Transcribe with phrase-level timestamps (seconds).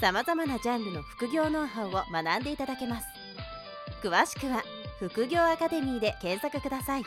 [0.00, 3.06] さまざまなジャンルの副業ノウハウを学んでいただけます
[4.00, 4.62] 詳しくは
[5.00, 7.02] 副業アカデミーで検索ください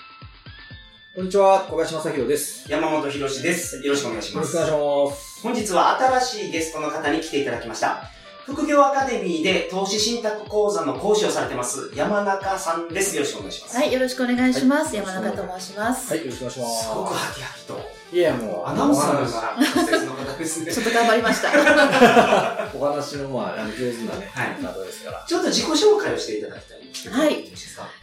[1.16, 2.72] こんにちは、小林正宏です。
[2.72, 3.82] 山本博史です。
[3.86, 4.56] よろしくお願いします。
[4.56, 5.42] よろしくお願いします。
[5.44, 8.04] 本日は新しいゲストの方に来ていただきました。
[8.46, 13.14] 副業アカデミーで投資信託講座の講師をされてます、山中さんです。
[13.18, 13.76] よろしくお願いします。
[13.76, 14.96] はい、よろしくお願いします。
[14.96, 16.10] はい山中と申します。
[16.12, 16.84] はい、よろしくお願いします。
[16.84, 18.02] すごくハキハキと。
[18.14, 20.82] いや、もう、アナウンサーのような滑舌の方ですね ちょ。
[20.82, 21.50] っと頑張りました。
[22.82, 25.24] お話の、まあ、あの上手なね、はい方ですから。
[25.28, 27.16] ちょっと自己紹介をしていただきたいんですけど。
[27.16, 27.46] はい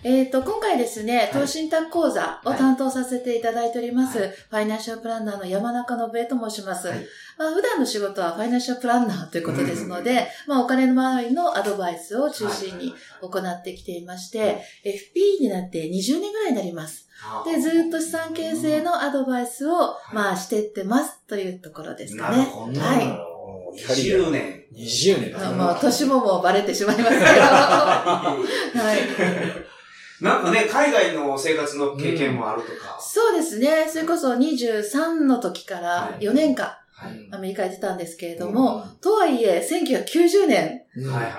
[0.05, 6.89] えっと、今回ですね、投資信託講座をはい担当させていただいております、はいファイナンシャルプランナーの山中信江と申します。
[6.89, 6.98] はい
[7.37, 17.09] まあ、普段の仕事はファイナンシャルプランナーということですので、まあ、お金の周りのアドバイスを中心に行ってきていまして、FP になって20年ぐらいになります。
[17.45, 22.39] で、ずっと資産形成のアドバイスを、いまあ、してってますというところですかね。
[22.39, 22.81] なるほど。
[22.81, 23.38] はい
[23.87, 24.65] 20年。
[24.75, 27.25] 20年だあまあ、年ももうバレてしまいますけど。
[27.25, 28.39] は
[28.95, 30.23] い。
[30.23, 32.98] なんかね、海外の生活の経験もあるとか。
[33.01, 33.89] そうですね。
[33.91, 36.88] それこそ23の時から4年間はい。
[37.31, 40.83] アメリカに出たんですけれども、とはいえ1990年。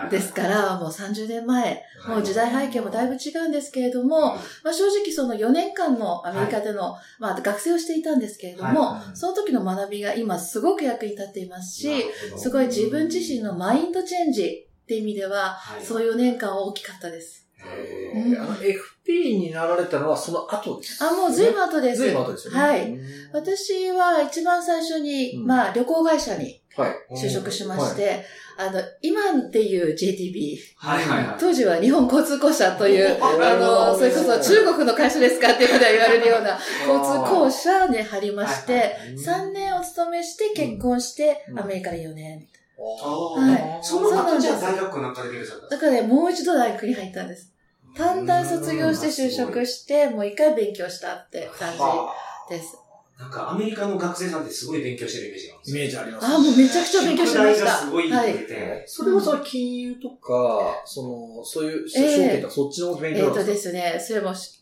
[0.10, 4.40] ですから、もう30年前、もう時代背景もだいぶ違うんですけれども、はい。
[4.64, 9.18] まあ、正直その4年間のアメリカでの、まあ、学生をしていたんですけれども、はい。
[9.18, 12.06] その時の学びが今すごく役に立っていますし、
[12.38, 15.86] すごい自分自身のマインドチェンジって意味では、はい。
[15.86, 17.48] その4年間は大きかったです。
[17.58, 21.04] へえーあの、FP になられたのはその後です。
[21.04, 22.02] あ、もう随分後です。
[22.02, 22.60] ずいぶん後ですよね。
[22.60, 22.92] はい。
[22.92, 23.00] うん
[23.32, 27.16] 私は一番最初に、うんまあ旅行会社にはい。
[27.16, 28.24] 就職しまして、
[28.58, 31.36] あの、今でいう JTB、はいはいはい。
[31.40, 42.48] 当時は日本交通公社という、 おあの、それこそ中国の会社ですかっていうことは言われるような 交通公社に入りまして、はい3年お勤めして結婚して、うんアメリカで4年。
[42.80, 47.52] あはいその後じゃあ大学なんかで勉強されたんですだからね、もう一度大学に入ったんです。
[47.96, 52.14] 短大卒業して就職して、もう一回勉強したって感は
[52.50, 52.78] じです。
[52.78, 52.90] あ
[53.22, 55.84] なんかアメリカの学生さんってすごい勉強してるイメージがあるんですイよ。
[55.84, 56.26] メージあります。
[56.26, 57.54] あ、もうめちゃくちゃ勉強しました。
[57.54, 58.84] 宿題がすごいはい。
[58.86, 64.59] それはその金融とか、その、そういう、証ええ券とか、そっちの勉えっ、と強なんでですね、それもし、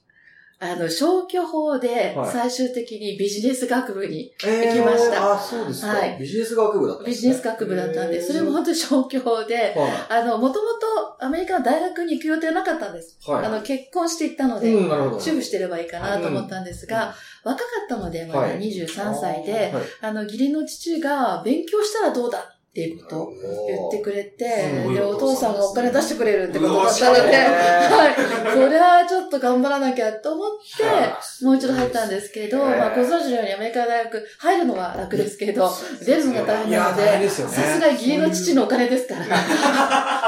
[0.60, 5.90] あの、消去法ではい最終的にビジネス学部に、行きましたあ、そうですか。
[5.90, 13.20] はいビジネス学部だったんですねビジネス学部だったんで、それも本当に消去法で、はあの、もともとアメリカの大学に行く予定はなかったんです。
[13.28, 13.32] い。
[13.32, 13.46] はい。
[13.46, 15.22] あの、結婚していったので、うん。
[15.22, 17.14] 主婦してればいいかなと思ったんですが、
[17.44, 23.34] 若かったので、まだはい23歳で、はいあの、義理の父が勉強したらどうだっていうことを
[23.68, 24.46] 言ってくれて、
[24.86, 28.14] うんで、お父さんがお金出してくれるってことだったので、ーはい。
[28.54, 35.72] これはちょっと頑張らなきゃと思って、もう一度入ったんですけど、まあ、ご存知のようにアメリカの大学入るのは楽ですけど、
[36.06, 39.26] 出るのが大変なので、さすが義理の父のお金ですから、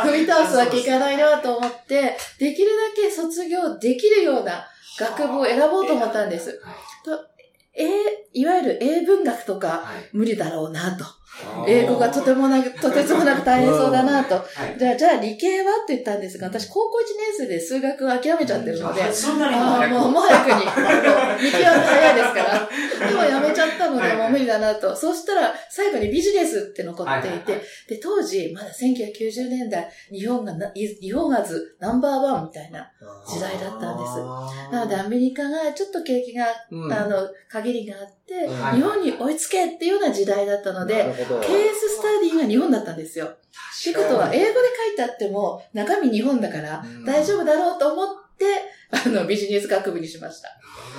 [0.02, 4.66] 踏み倒すわけいかないなと思って、できるだけ卒業できるような
[5.00, 6.60] 学部を選ぼうと思ったんです。
[7.76, 7.86] え
[8.34, 10.10] いわゆる英文学とかはい。
[10.12, 11.19] 無理だろうなと。
[11.46, 14.36] はい英語がとてもなく、とてつもなく大変そうだなと。
[14.36, 15.72] はいじゃあ、じゃあ理系は？
[15.84, 17.02] って言ったんですが、私高校1
[17.40, 20.54] 年生で数学を諦めちゃってるので、あ、もう、もう早くに。
[20.54, 20.64] もう
[21.44, 23.08] 見極め早いですから。
[23.10, 24.96] でもやめちゃったので、はいもう無理だなと。
[24.96, 32.92] そうしたら、最後にビジネスって残っていて、で、当時、まだ1990年代、日本がな、い日本がずナンバーワンみたいな。
[33.28, 34.14] 時代だったんです。
[34.14, 36.94] すなので、アメリカがちょっと景気が、うん。
[36.94, 38.76] あの、限りがあって、はい。
[38.76, 41.16] 日本に追いつけっていうような時代だったのなで、ケー
[41.74, 43.26] ススタディが日本だったんですよ。
[43.26, 43.30] っ
[43.84, 48.08] てことは、英語で書いてあっても、中身日本だからうん、大丈夫だろうと思っ
[48.38, 48.46] て、
[48.92, 50.50] あの、ビジネス学部にしました。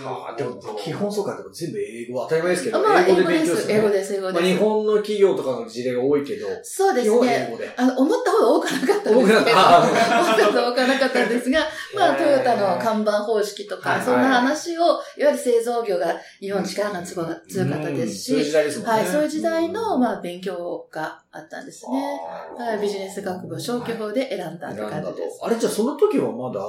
[0.04, 3.26] まあ、でも、基本そうか、でも全部英語、当たり前ですけど、まあ、英語で。
[3.26, 4.60] 勉強する、英語です、英語まあ、日です。
[4.60, 7.48] 本の企業とかの事例が多いけど、そうですね。
[7.50, 7.70] 語で。
[7.76, 11.60] あの、思ったほど多くなかったんですけど、 思ったほど多くなかったんですが、
[11.94, 18.92] ま まあ、トヨタの看板方式とか、はいはいそんな話を、いわゆる製造業が日本力が強かったですうんそういう時し、代ですもんね。
[18.92, 22.20] はい、そういう時代の、まあ、勉強があったんですね。
[22.58, 25.38] だからビジネス学部を消去法で選んだって感じです。
[25.42, 26.60] あれじゃあその時はまだ、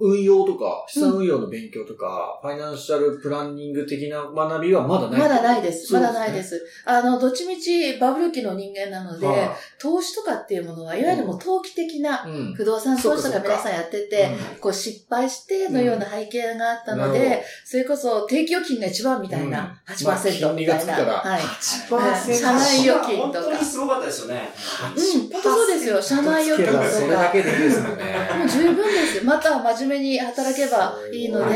[0.00, 5.20] 運用とか、資産運用の勉強とか、ファイナンシャルプランニング的な学びはまだない。
[5.20, 5.86] まだないです。
[5.86, 6.66] そうですねまだないです。
[6.84, 20.78] あの、どっちみちバブル期の人間なので、は投資とかっていうものは、いわゆるもう投機的なうん不動産投資とそうか皆さんやってて、こう失敗してのような背景があったので、それこそ定期預金が一番みたいな、うん8%まあ金利みたいな。
[20.78, 21.42] がつくからはい。
[21.42, 24.48] 8%社内預金とか本当にすごかったですよね。
[24.96, 26.02] うん、本当そうですよ。
[26.02, 27.32] 社内預金とつけばそれだか。
[27.32, 28.04] けでいいですもんね。
[28.38, 29.24] もう十分です。
[29.24, 31.54] また真面目に働けばいいので、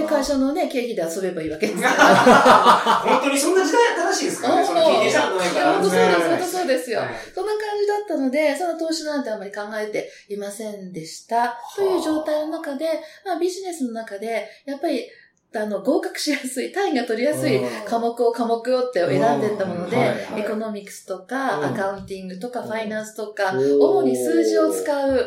[0.00, 1.94] で、会社のね、経費で遊べばいいわけですから。
[3.08, 4.66] 本当にそんな時代やったらしいですからね。
[4.66, 5.72] その経営者のないいや、から。
[5.74, 7.08] 本当そうです、ね本当そうですよはい。
[7.34, 11.58] そんな感じだったので、その投資なんてあまり考えていませんでした。
[11.74, 15.08] という状態の中で、まあビジネスの中で、やっぱり、
[15.54, 19.96] あの、合格しやすい、単位が取りやすい科目を科目をって選んでいったもので
[20.36, 25.26] エコノミクスとか、うんアカウンティングとか、ファイナンスとか、主に数字を使う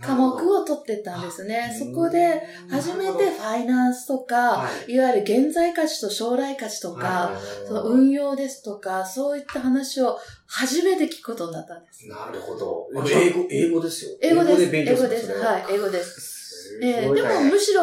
[0.00, 1.74] 科目を取っていったんですね。
[1.78, 12.08] そこで、初めてファイナンスとか、はいいわゆる現在価値と将来価値とか、はその運用ですとか、そういった話を初めて聞くことになったんです。
[12.08, 12.88] なるほど。
[13.10, 14.10] 英語、英語ですよ。
[14.20, 14.70] 英語です。
[14.70, 15.44] 勉強する英語です。
[15.44, 16.20] はい、英語です。
[16.20, 17.82] すえーでもむしろ、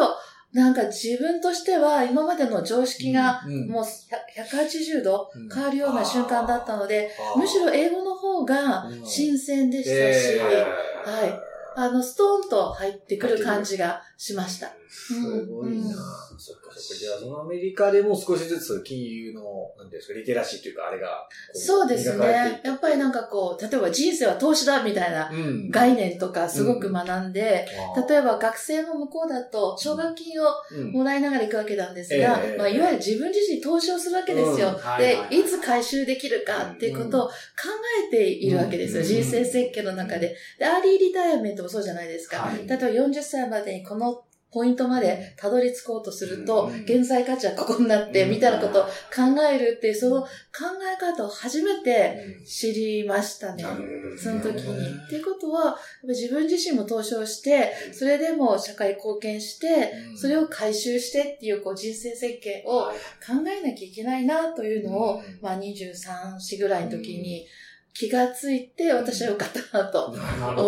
[0.52, 10.66] なんか自分としては今までの常識がうんもう180度うん変わるような瞬間だったので、むしろ英語の方がうん新鮮でしたし、え
[11.04, 11.55] はい。
[11.78, 14.72] あの、ストーンと入ってくる感じがしました。
[14.88, 15.92] すごいな、うん。
[16.38, 17.00] そっかそっか。
[17.00, 19.42] じゃあ、そのアメリカでも少しずつ金融の、
[19.76, 22.62] なんですか、リテラシーというか、あれがこそうですね。
[22.64, 25.70] やっぱりなんかこう、例えば人生は投資だみたいなうん。
[25.70, 30.92] 概念とかすごく学んで、あー例えば学生の向こうだと奨学金をうん。
[30.92, 34.70] もらいながら行くわけなんですが、ええまあ、いわゆる自分自身投資をするわけですよ。
[34.98, 37.32] で、いつ回収できるかっていうことを考
[38.06, 39.00] えているわけですよ。
[39.02, 39.06] うん。
[39.06, 40.34] 人生設計の中で。
[40.58, 42.38] で、 early retirement もそうじゃないですか。
[42.38, 42.66] はい。
[42.66, 44.22] 例えば40歳までにこの
[44.52, 46.82] ポイントまでたどり着こうとすると、うん。
[46.84, 48.30] 現在価値はここになって、うん。
[48.30, 50.28] みたいなことを考えるっていう、その考
[50.82, 53.64] え方を初めて知りましたね。
[54.16, 54.96] その時に。
[55.06, 60.16] っていうことは、自分自身も投資をして、それでも社会貢献して、うん。
[60.16, 62.92] それを回収してっていうこう人生設計を考
[63.46, 65.38] えなきゃいけないなというのを、うん。
[65.42, 67.46] まあ23、4ぐらいの時に
[67.98, 70.14] 気がついて、私はよかったなと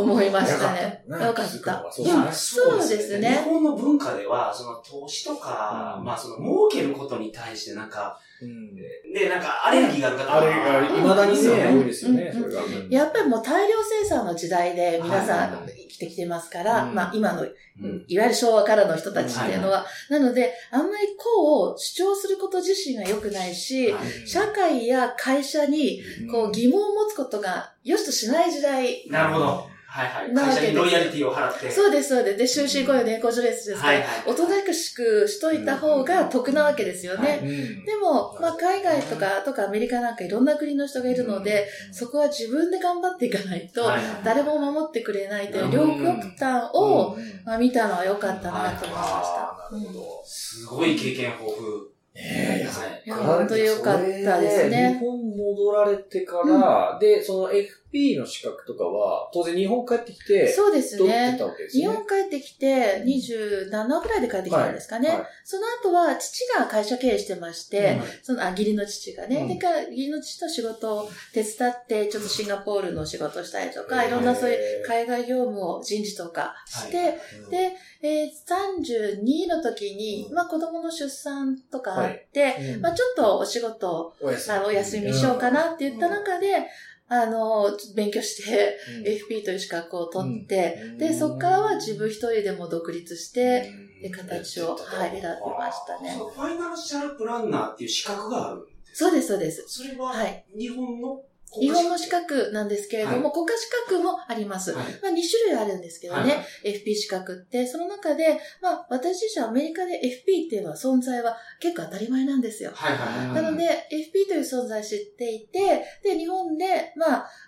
[0.01, 1.05] 思いましたね。
[1.07, 1.85] よよかった。
[2.33, 3.29] そうですね。
[3.29, 6.05] 日本の文化では、その投資とか、うん。
[6.05, 8.77] まあその儲けることに対してなんか、うん。
[9.13, 12.43] で、なんかアレルギーがある方あれが、未だにね、多いですよね、うん。
[12.43, 12.63] それが。
[12.89, 16.95] やっぱりもう大量生産の時代で皆さんはい生きてきてますから、うん。
[16.95, 17.47] まあ今の、う
[17.87, 18.05] ん。
[18.07, 24.29] いわゆる昭和からの人たちっていうのは、なので、あんまりこう主張すること自身が良くないし、はい。
[24.29, 29.09] 社会や会社にこう疑問を持つことが良しとしない時代。
[29.09, 29.78] なるほど。
[29.91, 30.35] はいはい。
[30.35, 31.71] 会社にロイヤリティを払って。
[31.71, 32.37] そうです、そうです。
[32.37, 37.41] で、終身雇用年功序列ですから、おとなしくしといた方が得なわけですよね。
[37.43, 49.69] うんでも、まあ、海外とか、とかアメリカなんかいろんな国の人がいるので、そこは自分で頑張っていかないと、はい誰も守ってくれないといううん両極端を、うんまあ、見たのは良かったなと思いました。
[49.73, 50.23] なるほど。
[50.25, 51.98] すごい経験豊富。
[52.21, 54.93] ええはいいや本当に良かったですね。
[54.93, 61.39] 日本戻られてから、で、その FP の資格とかは、当然日本帰ってきて、そうですね。
[61.71, 65.09] 日本帰ってきて、27ぐらいで帰ってきたんですかね。
[65.09, 65.27] はいはい。
[65.45, 68.03] その後は、父が会社経営してまして、うん。
[68.23, 69.37] その、あ、義理の父がね。
[69.37, 69.49] うん。
[69.49, 77.09] でから、義理の父と仕事を手伝って、ちょっとシンガポールの仕事をしたりとか、いろんなそういう海外業務を人事とかして、はい。
[77.45, 77.73] うんで、
[78.03, 80.35] えー32の時に、うん。
[80.35, 82.81] まあ子供の出産とかあって、うん。
[82.81, 86.67] まあちょっとお仕事をお休あのお休みしようかなって言った中で、
[87.11, 90.99] あの、勉強して、FP という資格を取って、うん。
[90.99, 93.63] で、そこからは自分一人でも独立して、
[94.03, 94.13] で、うん。
[94.13, 95.23] 形を、はい、選び
[95.59, 96.15] ましたね。
[96.15, 99.65] ファイナンシャルプランナーっていう資格があるんですそうです、そうです。
[99.67, 100.45] それは、はい。
[100.57, 101.23] 日本の
[101.61, 104.73] 日本の資格なんですけれども、は国家資格もあります。
[104.73, 112.73] はいまあ、2種類あるんですけどね、はい FP 資格って、その中で、まあ、私自身アメリカで FP っていうのは存在は結構当たり前なんですよ。
[112.75, 113.43] はいはいはい。
[113.43, 117.31] なので、FP という存在を知っていて、で、日本で、まあ、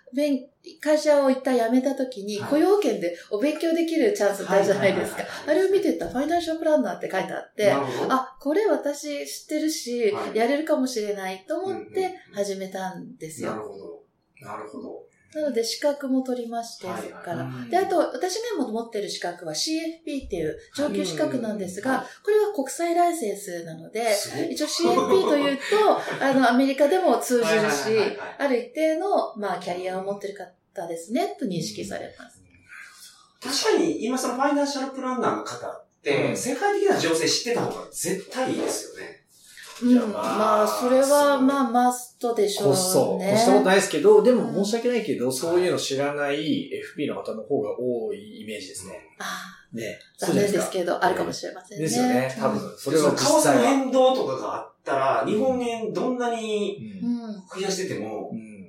[0.81, 5.23] 会社を一旦辞めた時に、はい雇用権でお勉強できるチャンスってあるじゃないですか。
[5.47, 7.71] あれを見てたファイナンシャルプランナーって書いてあって。
[7.71, 13.51] あ、これ私知ってるし、はいやれるかもしれないと思って始めたんですよ。
[13.51, 14.03] なるほど。
[14.41, 15.10] なるほど。
[15.33, 17.43] なので資格も取りまして、はいそこから。
[17.43, 17.69] うん。
[17.69, 24.13] で、あと、私が今持ってる資格は CFP っていう上級資格なんですが、これは国際ライセンスなので、
[24.49, 25.61] 一応 CFP というと、
[26.23, 30.37] あの、アメリカでも通じるしはい、ある一定の、まあ、キャリアを持ってる
[30.73, 32.41] 方ですね、と認識されます。
[33.41, 36.37] 確かに、今そのファイナンシャルプランナーの方って、うん。
[36.37, 39.20] 世界的な情勢知ってた方が絶対いいですよね。
[39.83, 39.95] うん。
[39.95, 43.17] やまあまあ、それは、まあ、マストでしょうこそう。
[43.19, 43.31] ね。
[43.33, 48.99] 越したことないですけど、でもうん申し訳ないけど、そういうの知らない FP の方の方が多いイメージですね。
[49.19, 49.25] あ
[49.75, 49.99] ね。
[50.21, 50.71] あ残念ですど。
[50.71, 51.83] けど、あるかもしれませんね。
[51.85, 52.35] ですよね。
[52.39, 53.63] 多うん分、それは実為替の際は。
[53.63, 57.33] 変動とかがあったら、日本円どんなにうんうん。
[57.55, 58.61] 増やしててもう、ん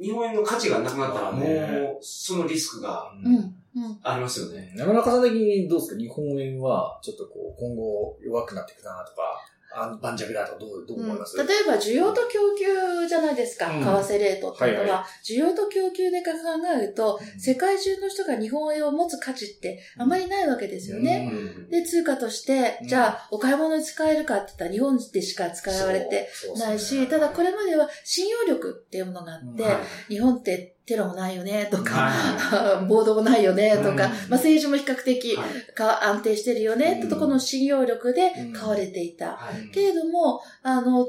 [0.00, 3.34] 日本円の価値がなくなったら、もう、そのリスクがうん。
[3.34, 3.98] うん。
[4.02, 4.72] ありますよね。
[4.76, 5.98] 山中さん的にどうですか？
[6.00, 13.82] 日本円は、ちょっとこう、今後弱くなっていくなとか、あ盤石だとか、どう、どう思います、例えば需要と供給じゃないですか、うん。
[13.82, 16.32] 為替レートっていうのは、はいは需要と供給で考
[16.76, 17.40] えると、うん。
[17.40, 21.30] 世界中の人が日本円を持つ価値ってあまりないわけですよね。
[21.30, 21.68] うん。
[21.68, 22.88] で、通貨としてう、ん。
[22.88, 29.68] じゃあ、お買い物に使えるかって言ったら日本でしか使われてないし、ただこれまでは信用力っていうものがあって、うん。
[30.08, 33.98] 日本ってテロもないよねとか、は暴動もないよねとか、うん。
[33.98, 35.74] まあ、政治も比較的はい。
[35.74, 39.36] か安定してるよねってところの信用力で買われていた。
[39.36, 39.70] はい。
[39.70, 41.06] けれども、あの、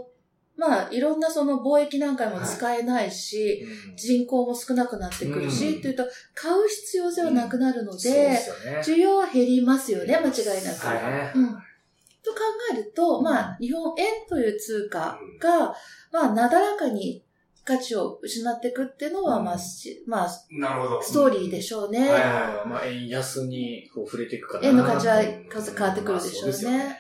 [0.58, 5.80] まあ、いろんなその貿易なんかにも使えないし、人口も少なくなってくるし、うん。
[5.80, 8.40] っていうと、買う必要性はなくなるのそうで、でね。
[8.86, 10.86] 需要は減りますよね、間違いなく。
[10.86, 11.38] はい。
[11.38, 11.48] うん。
[12.22, 12.40] と考
[12.74, 15.74] えると、まあ、日本円という通貨が、
[16.12, 17.24] まあ、なだらかに
[17.70, 21.02] 価値を失っていくっていうのは、うんまあ、しまあ、なるほど。
[21.04, 22.10] ストーリーでしょうね。
[22.10, 24.68] はいあーまあ、円安にこう触れていくかな。
[24.68, 27.00] 円の価値は変わってくるでしょうね。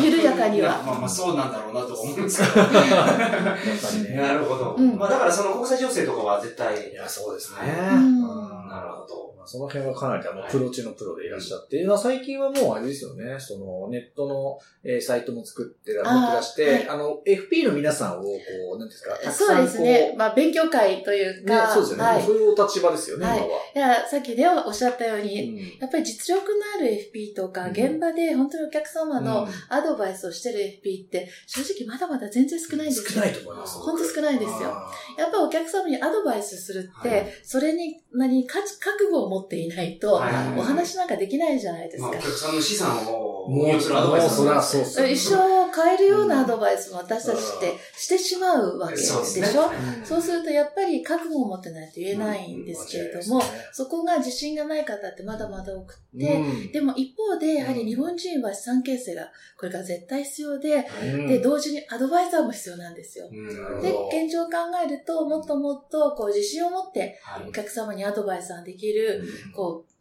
[0.00, 0.80] 緩やかには。
[0.86, 2.60] まあまあそうなんだろうなと思うんですけど。
[2.60, 3.56] やっぱ
[3.92, 4.16] りね。
[4.16, 4.76] なるほど。
[4.78, 6.92] うんまあだからその国際情勢とかは絶対。
[6.92, 7.58] いや、そうですね。
[7.92, 8.22] うん
[8.68, 9.22] なるほど。
[9.42, 18.28] まあその辺はかなりもうプロ中のプロでいらっしゃって、まあ最近はもうあれですよね、そのネットの、えーサイトも作ってら、ってらして、はいあの、FP の皆さんをこ
[18.76, 20.14] う、なんですか、たくさんですね。
[20.16, 22.04] まあ、勉強会というねか、そうですよね。
[22.04, 22.22] はい。
[22.22, 23.60] そういうお立場ですよね、はい今は。
[23.74, 33.10] いや、さっきね、おっしゃったように、うんやっぱり実力のある FP とか、うん現場で本当にお客様のうんアドバイスをしてる FP って、正直まだまだ全然少ないんですよ。
[33.10, 33.78] 少ないと思います。
[33.78, 34.68] 本当少ないですよ。
[34.68, 42.22] あやっぱりお客様にアドバイスするって、はいそれに何か覚悟を持っていないと、お話なんかできないじゃないですかまあお。
[42.22, 50.06] 客さんの資産をーもう、運用するアドバイスもうそりゃそう一生変えるようなアドバイスも私たちってしてしまうわけでしょ、そうん。
[50.06, 53.42] そうするとやっぱり覚悟を持ってないと言えないんですけれども、うん。
[53.72, 56.72] そこが自信がない方ってまだまだ多くて、うん。
[56.72, 61.26] でも一方でやはり日本人は資産形成がこれから絶対必要で、うん。
[61.26, 63.28] で、同時にアドバイザーも必要なんですよ。
[63.82, 64.52] で、現状を考
[64.84, 67.48] えると、もっともっとこう自信を持ってはい。
[67.48, 69.52] お客様にアドバイスができる、うん。
[69.52, 69.91] こう、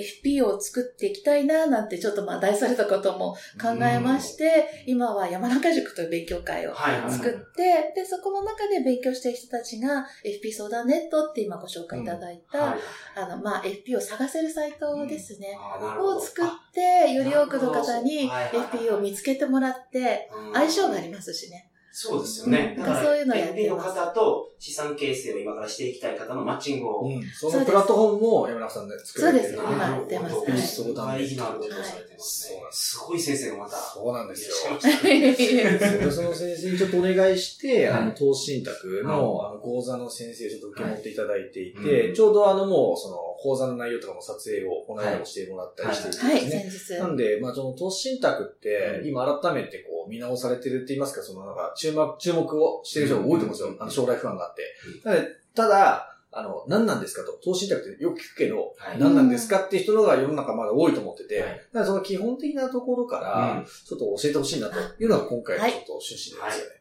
[0.00, 7.10] FP を作っていきたいな、なんてちょっとまあ題されたことも考えまして、今は山中塾という勉強会をはいはい。
[7.10, 12.78] 作って、で、そこの中で勉強している人たちが FP 相談ネットって今ご紹介いただいた、はい
[13.16, 15.58] あの、まあ、FP を探せるサイトですね。
[15.58, 16.16] あーなるほど。
[16.18, 20.52] を作って、より多くの方にはいはいはい FP を見つけてもらって、うん。
[20.52, 21.67] 相性がありますしね。
[22.00, 22.76] そうですよね。
[22.78, 27.00] うんだからそういうのやっての方と資産形成を今からしていきたい方のマッチングを。
[27.00, 30.52] うんそのプラットフォームも山中さんで作られてるそうです今やってますはい。
[30.52, 32.72] です意義のあることをされてますねはい。
[32.72, 33.76] すごい先生がまた。
[33.76, 34.54] そうなんですよ。
[34.78, 46.70] その先生にちょっとお願いして、はいあの、投資信託の、はあの、講座の先生をちょっと受け持っていただいていて、はいうんちょうどあの、もう、その、講座の内容とかも撮影を、この間もしてもらったりしていてはい、ですね。
[46.70, 47.00] 先日。
[47.00, 53.68] なんで、まあ、その投資信託ってう、ん今改めてこう、見直されてるって言いますか、その、なんか、注目、注目をしてる人が多いと思うんですよ。
[53.68, 54.62] うんあの、将来不安があって。
[55.04, 58.98] なので、ただ、あの、何なんですかと、投資信託ってよく聞くけど、はい。
[58.98, 61.50] 何なんですかって人のが世の中まだ多いと思ってて、はい。
[61.50, 66.74] だからその基本的なところから、ちょっと教えてほしいなというのが今回のちょっと趣旨ですよね。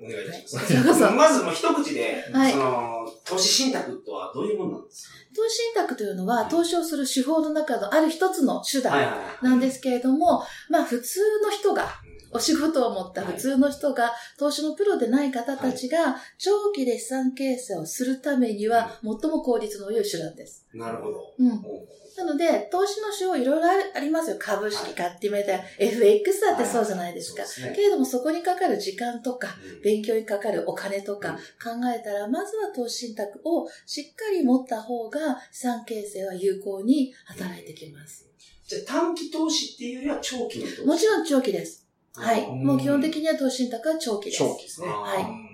[0.00, 0.94] お願いいたしまはい。
[0.94, 1.02] す。
[1.12, 2.52] まずもう一口で、はい。
[2.52, 5.14] その、投資信託とはどういうものなんですか？
[5.36, 9.02] 投資信託というのは、投資をする手法の中のある一つの手段は
[9.42, 9.44] い。
[9.44, 11.88] なんですけれども、まあ普通の人が、
[12.32, 20.66] お仕事を持った普通の人が、投資のプロでない方たちが、長期で資産形成をするためには、最も効率の良い手段です。
[20.74, 21.34] なるほど。
[21.38, 21.52] うん。
[21.64, 24.36] おなので、投資の手法いろいろありますよ。
[24.40, 25.64] 株式買ってみたい。
[25.78, 27.44] FX だってそうじゃないですか。
[27.44, 38.26] そうですねけれども、そこにかかる時間とか、うん勉強にかかるお金とか考えたら、まずは投資信託をしっかり持った方が資産形成は有効に働いてきます。
[38.66, 41.87] じゃあ短期投資っていうよりは長期の投資もちろん長期です。
[42.18, 42.44] はい。
[42.44, 44.38] うんもう基本的には投資信託は長期です。
[44.38, 44.88] 長期ですね。
[44.88, 45.48] はいうん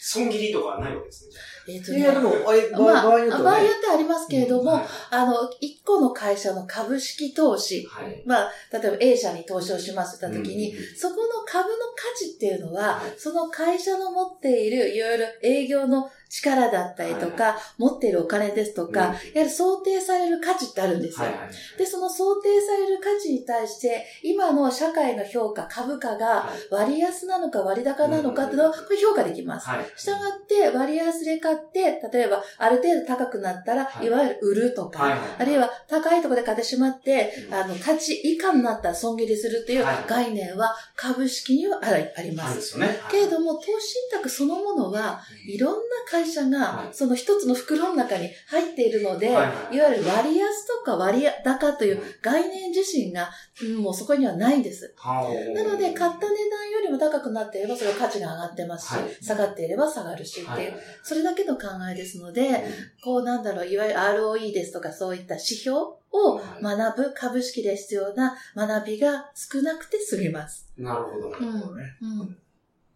[0.00, 1.34] 損切りとかはないわけですね。
[1.74, 3.72] えっ、といや、でも、あれ、場合まあ、場合によってはね場合によ。
[3.72, 8.22] ってはありますけれども、はいあの、一個の会社の株式投資、はい。
[8.24, 21.26] まあ、例えば A 社に投資をしますって言った時に、そこの株の価値っていうのは、はいその会社の持っているいろいろ営業の力だったりとか、持っているお金ですとか、うんやはり想定される価値ってあるんですよ。
[21.26, 21.78] はいはい。
[21.78, 29.68] で、その想定される価値に対して、今の社会の評価、株価がはい割安なのか割高なのかっていうのは、これ評価できます。
[29.68, 29.86] はい。
[29.96, 42.48] したがって、割安で買って、例えば、ある程度高くなったら、はいいわゆる売るとか、はいはいあるいは高いところで買ってしまって、うんあの、価値以下になったら損切りするっていうはい概念は株式にはありありま。
[42.52, 42.98] すすよね。
[43.10, 45.80] けれども、投資信託そのものは、いろんな
[46.24, 53.30] 会社はがい、その一つの袋の中に入っているので、いはいいゆる割安とか割高という概念自身が、
[53.62, 54.94] うんもうそこにはないんです。
[54.96, 62.64] はなので、買った値段よりも高くなっていれば、それは価値が上がってますし、はい下がっていれば下がるしっていう、はいそれだけの考えですので、
[63.02, 65.78] こうなんだろう、いわゆる ROE ですとかそういった指標
[66.10, 70.70] を学ぶ株式で必要な学びが少なくて済みます。
[70.76, 71.28] なるほど。
[71.28, 72.20] うん。
[72.20, 72.38] うん。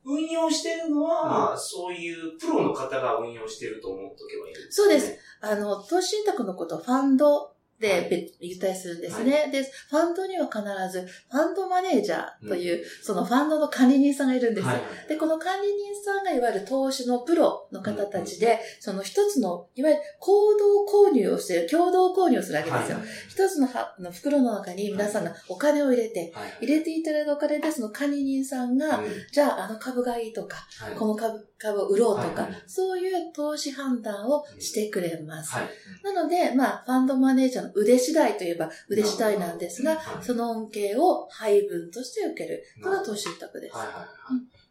[0.05, 5.19] 運用してるのは、そういうプロの方が運用してると思っとけばいいんですねそうです。
[5.41, 9.51] あの、投資信託のことをファンドで別言ったりするんですね。
[9.51, 9.61] で、
[9.91, 14.67] ファンドには必ず、ファンドマネージャーという、そのファンドの管理人さんがいるんです。
[14.69, 14.81] はい。
[15.09, 22.99] で、この管理人さんがいわゆる投資のプロの方たちで、その一つの、いわゆる行動購入をしている、共同購入をするわけですよ。
[22.99, 23.07] はい。
[23.29, 26.67] 一つのはの袋の中に皆さんがお金を入れて、はい。
[26.67, 30.95] 入れていただいたお金で、その管理人さんが、うんじゃああの株がいいとか、はい。
[30.95, 35.53] この株株を売ろうとか、そういう投資判断をしてくれます。
[35.53, 35.69] はい。
[36.03, 43.76] なので、まあ、ファンドマネージャーの腕次第といえば腕次第なんですが、はいその恩恵を配分として受けるのが投資信託です。
[43.76, 44.09] はいはいはい。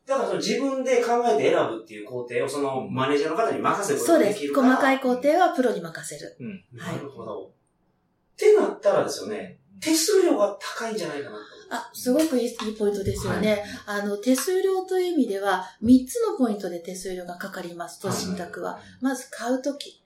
[0.05, 4.47] だからその自分で考えて選ぶっていう工程をそのマネージャーの方に任せるこそうですとができ。
[4.47, 4.67] るから。
[4.69, 6.37] 細かい工程はプロに任せる。
[6.73, 7.45] なるほど。
[7.47, 7.51] っ
[8.37, 13.63] てなったらですよね、手数料が高いんじゃないかなとあ、すごくいいいいポイントですよね。
[13.85, 18.79] あの、手数料という意味では、3つのポイントで手数料がかかります、投資信託は。
[18.99, 20.00] まず買うとき、うん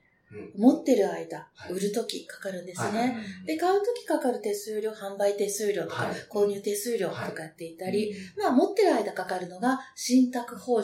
[0.57, 1.73] 持ってる間は、い。
[1.73, 3.17] 売るときかかるんですはいね。
[3.45, 10.83] で、買うときかかる手数料、販売手数料とかはい、購入手数料とかやっていたり、まあ、持ってる間かかるのが、信託報酬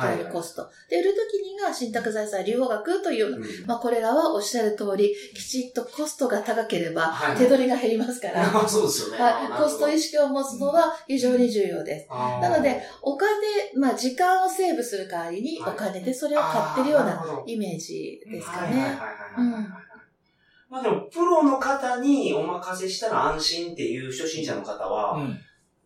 [0.00, 0.68] というコスト。
[0.88, 7.36] で、売るときにが、信託財産利用額というまあ、これらはおっしゃる通り、きちっとコストが高ければは、い。
[7.36, 9.22] 手取りが減りますから、あ そうですよね。
[9.22, 12.08] はい、コスト意識を持つのは非常に重要です。
[12.08, 13.30] なので、お金、
[13.74, 15.72] まあ、時間をセーブする代わりに、はい。
[15.74, 18.88] お金でそれを買ってるようなイメージですかはいはいはいね。
[18.88, 19.80] はいはいはい
[20.70, 25.20] まあでも、プロの方にお任せしたら安心っていう初心者の方は、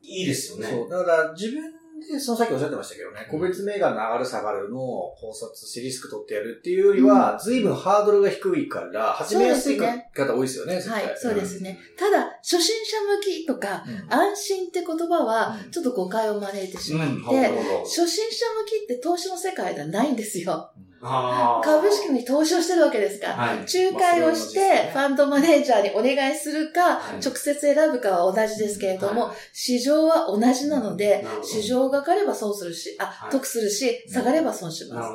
[0.02, 0.68] いいですよね。
[0.68, 0.90] そう。
[0.90, 1.72] だから、自分
[2.12, 11.06] で、そのさっきおっしゃってましたけどね、個別銘柄の上がる下がるのを考察してリスク取ってやるっていうよりは、随分ハードルが低いから、始めやすい方多いですよね、絶対。
[11.06, 11.78] はい、そうですね。
[11.98, 14.12] ただ、初心者向きとか、うん。
[14.12, 15.70] 安心って言葉はう、ん。
[15.70, 17.14] ちょっと誤解を招いてしまって、
[17.84, 20.52] 初心者向きって投資の世界ではないんですよ。
[20.52, 20.84] あー
[21.62, 23.28] 株式に投資をしてるわけですか。
[23.28, 23.34] ら。
[23.34, 23.58] はい。
[23.58, 27.20] 仲介をして、ファンドマネージャーにお願いするか、はい。
[27.20, 29.36] 直接選ぶかは同じですけれども、はい。
[29.52, 33.30] 市場は同じなので市場が上がれば損するし、あ、はい。
[33.30, 35.10] 得するし、下がれば損します。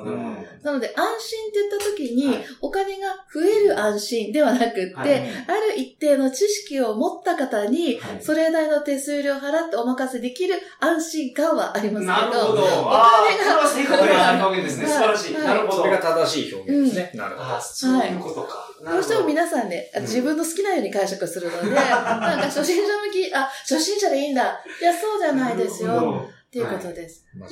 [0.63, 2.45] なので、安心って言った時に、はい。
[2.62, 5.21] お金が増える安心ではなくって、はい。
[5.47, 8.21] ある一定の知識を持った方に、はい。
[8.21, 12.63] それなりの手数料を払ってお任せできる安心感はありますけど、なるほど。
[12.63, 14.06] お金がこれは正確
[14.38, 14.86] な表現ですね。
[14.86, 14.93] はい。
[14.93, 15.34] 素晴らしい。
[15.34, 15.78] なるほど。
[15.81, 17.11] それが正しい表現ですね。
[17.15, 17.61] なるほど。
[17.61, 18.69] そういうことか。
[18.91, 24.63] どうしても皆さんね、うん自分の好きなように解釈するので、 なんか初心者向き、あ、初心者でいいんだ。
[24.81, 26.27] いや、そうじゃないですよ。
[26.49, 27.27] っていうことです。
[27.35, 27.51] 間違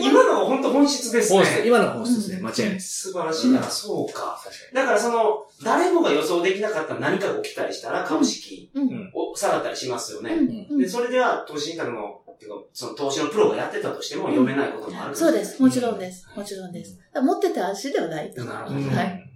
[0.00, 1.42] い今のは本当本質ですね。
[1.66, 2.42] 今の本質ですね。
[2.42, 3.08] 間違いないです。
[3.08, 3.60] 素晴らしいな。
[3.64, 4.40] そうか。
[4.72, 9.10] だからその、誰もが予想できなかった何かが起きたりしたら株式うん。
[9.12, 10.32] を下がったりしますよね。
[10.34, 10.66] うん。
[10.70, 15.60] うんで、それでは投資信託の、っていうかその投資のプロがやってたとしても読めないこともある、そうです。
[15.60, 16.28] もちろんです。
[16.36, 16.98] もちろんです。
[17.14, 18.44] 持ってて安心ではないと。
[18.44, 18.76] なるほど。
[18.76, 19.30] うんはい。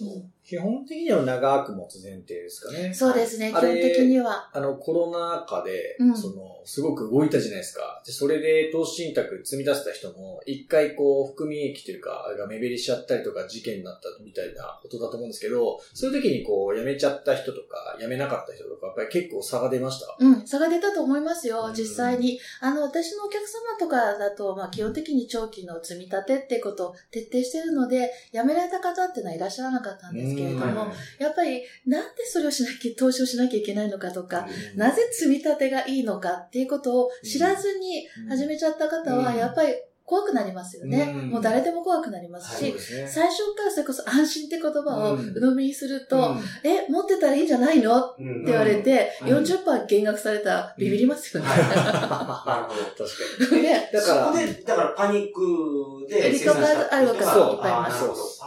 [0.00, 2.94] うん基本的には長く持つ前提ですかね。
[2.94, 4.48] そうですね、基本的には。
[4.50, 8.02] あの、コロナ禍で、うんその、すごく動いたじゃないですか。
[8.06, 20.16] で、それで投資信託積み出せた人も、一回こう、含み益というか、が目減りしちゃったりとか、事件になったみたいなことだと思うんですけど、そういう時にこう、辞めちゃった人とか、辞めなかった人とか、やっぱり結構差が出ました？
[20.18, 22.40] うん、差が出たと思いますよう、ん実際に。
[22.62, 30.86] あの、私のお客様とかだと、まあ、基本的に長期の積み立てってことを徹底してるので、辞められた方っていうのはいらっしゃらなかったんですけれどうんも、
[31.18, 34.78] やっぱり、なんでそれをしなきゃ、投資をしなきゃいけないのかとか、うん。
[34.78, 39.36] なぜ積み立てがいいのかっていうことを知らずに始めちゃった方は、うん。
[39.36, 39.74] やっぱり
[40.04, 41.02] 怖くなりますよね。
[41.14, 41.28] うん。
[41.28, 42.74] もう誰でも怖くなりますし。
[43.06, 45.34] 最初からそれこそ安心って言葉をうん。
[45.34, 46.38] 鵜呑みにすると、うん。
[46.64, 48.00] え、持ってたらいいんじゃないの？
[48.12, 49.28] ってうん言われて、うん。
[49.28, 51.48] 40%減額されたらビビりますよね。
[51.52, 53.04] なるほど。
[53.04, 53.62] 確かに。
[53.64, 53.90] ね。
[53.92, 57.52] だから、そこで、だからパニックでリカバーあるわけそう。
[57.56, 58.40] いっぱいあります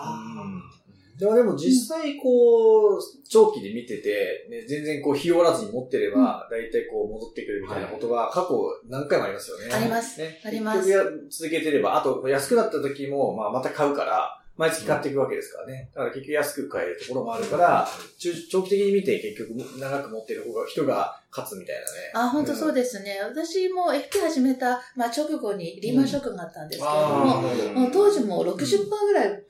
[1.22, 8.58] でもでも実際こう、長期で見てて、ね、全然こう、日和らずに持ってれば、だいたいこう、戻ってくるみたいなことが過去
[8.90, 9.72] 何回もありますよね。
[9.72, 10.90] ありますね、あります
[11.30, 15.90] 続けてれば、あと安くなった時も、まあまた買うから、毎月買っていくわけですからね。
[15.94, 21.88] だから結局安く買えるところもあるから、中長期的に見て結局長く持ってる方が、人が勝つみたいなね。
[22.16, 23.20] あ、本当そうですね。
[23.24, 29.44] 私も FP 始めた、まあ、直後にリーマンショックがあったんですけれども、あーもう当時も60%ぐらい、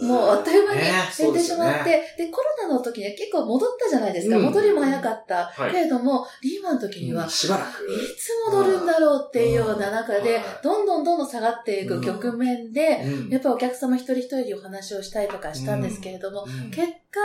[0.00, 0.92] もうあっという間にね。
[1.16, 4.36] 減ってしまって、そうでコロナの時には結構戻ったじゃないですか。
[4.36, 4.44] うん。
[4.44, 5.46] 戻りも早かった。
[5.46, 5.70] はい。
[5.72, 7.84] けれども、リーマンの時には、うんしばらく。
[7.84, 13.30] いつ戻るんだろうっていうような中でうん、どんどんどんどん下がっていく局面で、うん。
[13.30, 16.70] やっぱりお客様一人一人にお話をしたりとかしたんですけれども、うん。
[16.70, 17.20] 結果、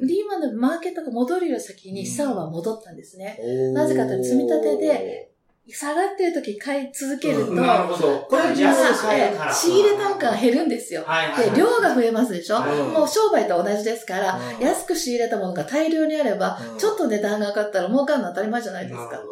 [0.00, 3.38] リーマンのマーケットが戻るより先に資産は戻ったんですね。
[3.74, 5.33] なぜかというと積み立てで、
[5.72, 8.18] 下がってる時買い続けると、うんなるほど。
[8.28, 9.50] これ安純く買えるから。
[9.50, 11.02] な仕入れ単価が減るんですよ。
[11.06, 11.50] はいはいはい。
[11.52, 19.22] で、量が増えますでしょ、うんもう商売と同じですから、うん安く仕入れたものが大量にあれば、うんちょっと値段が上がったら儲かるの当たり前じゃないですか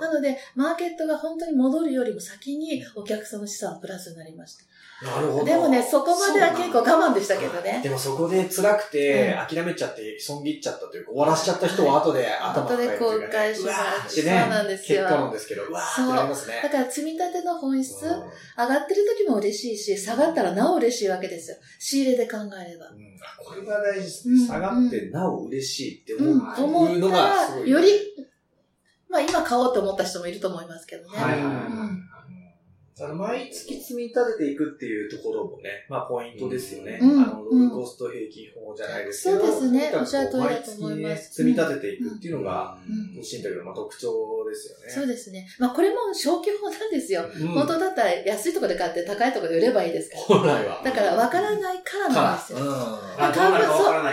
[0.00, 4.64] なので、マーケットが本当に戻るよりも先にお客さんの資産はプラスになりました。
[5.00, 5.44] なるほど。
[5.44, 7.80] でもね、そこまでは結構我慢でしたけどね。
[7.82, 13.72] でもそこで辛くて、う諦めちゃって、損切っちゃったというか、終わらしちゃった人は後で頭後で後悔しま
[14.08, 14.20] す。
[14.20, 15.02] そうなんですよ。
[15.02, 16.60] 結果論ですけど、うわーってなりますね。
[16.62, 18.10] だから積み立ての本質、うん
[18.58, 21.56] 上がってる時も嬉しいし、下がったらなお嬉しいわけですよ。
[21.78, 22.88] 仕入れで考えれば。
[22.88, 24.46] うんこれが大事ですうんね。
[24.46, 27.70] 下がってなお嬉しいってうん、思うのがすごい。
[27.70, 27.88] より、
[29.08, 31.18] まあ今買おうと思った人もいると思いますけどね。
[31.18, 31.88] はいはいはいうんあの
[33.06, 36.98] 毎月積み立てていくっていうところもね、まあポイントですよね。
[37.00, 39.46] うんあの、うんコスト平均法じゃないですけど。
[39.46, 44.90] そうですねおっしゃる通りだと思います毎月ね積み立てていくっていうのが、うん信託のまあ特徴ですよね。
[44.90, 45.46] そうですね。
[45.58, 47.22] まあこれも消去法なんですよ。
[47.22, 50.22] うん本当だったら安いところで買って高いところで売ればいいですから。
[50.22, 50.82] 本来は。
[50.84, 52.58] だから分からないからなんですよ。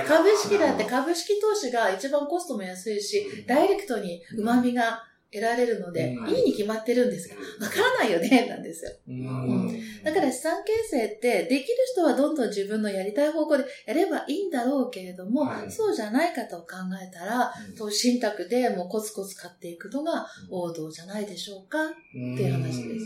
[0.08, 5.04] 株式だって株式投資が一番コストも安いし、ダイレクトに旨味が
[5.36, 8.91] 得られるので、うんいいに決まってるんですが、わからないよね、なんですよ。
[9.08, 16.67] うんだから資産形成って、できる人はどんどん自分のやりたい方向でやればいいんだろうけれども、はいそうじゃない方を考
[17.02, 21.84] えたら、うん投資信託でもうコツコツ買っていくのが王道じゃないでしょうか？
[21.86, 23.06] っていう話です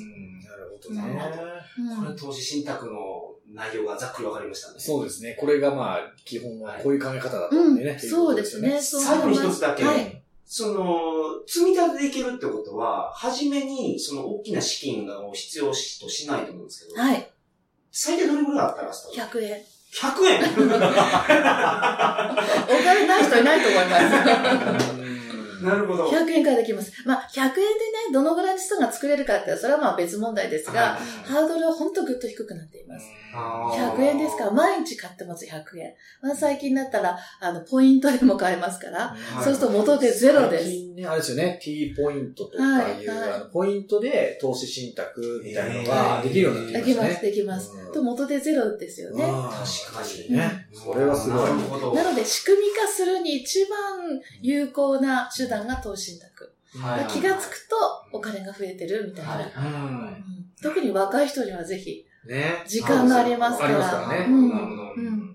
[0.49, 1.13] なるほどね。
[1.15, 1.41] なるほ
[1.79, 4.75] うんこれ投資信託の内容がざっくりわかりましたね。
[4.79, 5.35] そうですね。
[5.39, 7.97] これがまあ、基本はこういう考え方だったうんでね。
[7.97, 8.79] そうですね。
[8.79, 10.21] 最後に一つだけはい。
[10.51, 17.29] その、積み立てでいけるってことは、初めにその大きな資金を必要としないと思うんですけど、はい。
[17.91, 19.61] 最低どれぐらいあったらスタート？100円。
[19.93, 20.41] 100円？
[22.65, 24.85] お金ない人いないと思います。
[25.61, 26.07] なるほど。
[26.09, 26.91] 100円からできます。
[27.05, 27.63] まあ、100円でね、
[28.13, 33.05] どのぐらいの資産が作れるかって、それはまあ別問題ですが、ハードルは本当ぐっと低くなっています。
[33.33, 35.93] あー100円ですから、毎日買ってます、100円。
[36.21, 40.63] まあ、最近だったら、あの、ポイントでも買えますから、はいそうすると元でゼロです。
[40.65, 47.31] 最近ね、あれですよね、T ポイントとかいう、はいはいあのポイントで投資信託みたいなのができるようになってきましたね。
[47.31, 47.85] できます、できます。
[47.87, 49.23] うんと、元でゼロですよね。
[49.23, 49.53] うん確
[49.93, 50.67] かにね。
[50.73, 51.41] それはすごい。
[51.41, 51.93] なるほど。
[51.93, 56.53] なので、仕組み化するに一番有効な手段が投資信託。
[56.77, 57.75] はい気がつくと、
[58.11, 59.31] お金が増えてるみたいな。
[59.31, 62.63] はいうん特に若い人にはぜひ、ね。
[62.67, 63.69] 時間がありますから。
[63.69, 65.29] ありますからね。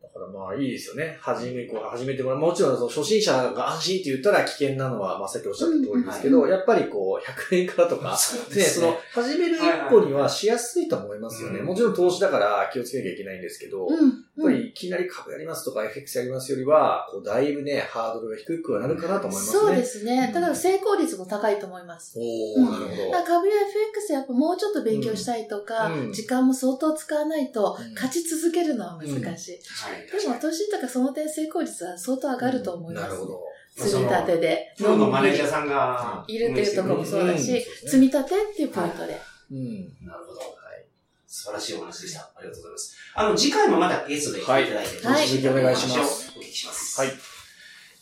[0.00, 1.18] だからまあいいですよね。
[1.20, 2.38] 始め、こう始めてもらう。
[2.38, 8.10] もちろんその初心者が安心って言ったら危険なのは、まあさっきおっしゃった通りですけど、うんやっぱりこう、100円からとか、
[8.54, 11.58] ね、その、始める一歩にはしやすいと思いますよね。
[11.58, 13.88] うんもちろん投資だから気をつけなきゃいけないんですけど、
[14.36, 14.52] やっうん。
[14.52, 19.60] ぱりいきなり株やりますとか FX やりますよりは、こう、だいぶね、ハードルが低くはなるかなと思いますね。
[19.60, 20.24] そうですね。
[20.28, 22.18] うんただ成功率も高いと思います。
[22.18, 23.24] おー、なるほど。
[23.24, 29.20] 株や FX やっぱもうちょっと勉強したいとか、うん時間も相当使わないとうん勝ち続けるのは難しい。
[29.22, 33.08] はいでも投資とかその点成功率は相当上がると思います。
[33.08, 33.40] なるほど。
[33.76, 34.74] 積み立てで。
[34.78, 39.18] プロのマネージャーさんがいるっていうところもそうだし、うん積み立てっていうポイントで。
[39.50, 40.06] うん。
[40.06, 40.40] なるほど。
[40.40, 40.84] はい。
[41.26, 42.20] 素晴らしいお話でした。
[42.20, 42.96] ありがとうございます。
[43.14, 47.00] あの、次回もまたゲストで来ていただいて、はい続きお願いしますお聞きします。
[47.00, 47.10] はい。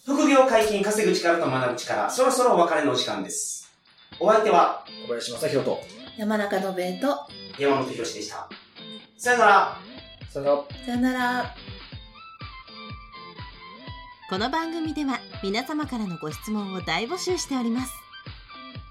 [0.05, 3.71] 副業解禁、稼ぐ力と学ぶ力、そろそろお別れのお時間です。
[4.19, 5.81] お相手は小林正宏と、
[6.19, 7.19] 山中信江と、
[7.59, 8.49] 山本博史でした。
[9.17, 9.77] さよなら。
[10.31, 10.65] さよなら。
[10.85, 11.73] さよなら。
[14.33, 17.93] この番組では皆様からのご質問を大募集しております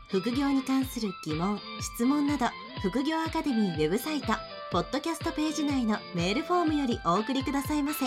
[0.09, 1.59] 副業に関する疑問・
[1.95, 2.45] 質問など
[2.81, 4.33] 副業アカデミーウェブサイト
[4.71, 8.05] ポッドキャストページ内のメールフォームよりお送りくださいませ。